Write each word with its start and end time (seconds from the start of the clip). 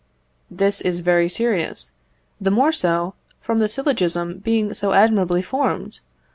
This 0.49 0.81
is 0.81 1.01
very 1.01 1.29
serious; 1.29 1.91
the 2.39 2.49
more 2.49 2.71
so, 2.71 3.13
from 3.39 3.59
the 3.59 3.69
syllogism 3.69 4.39
being 4.39 4.73
so 4.73 4.93
admirably 4.93 5.43
formed. 5.43 5.99